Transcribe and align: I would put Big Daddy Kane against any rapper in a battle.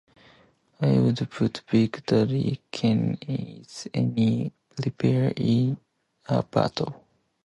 I 0.79 0.93
would 0.97 1.29
put 1.29 1.61
Big 1.69 2.03
Daddy 2.07 2.59
Kane 2.71 3.19
against 3.21 3.87
any 3.93 4.51
rapper 4.83 5.31
in 5.37 5.77
a 6.27 6.41
battle. 6.41 7.05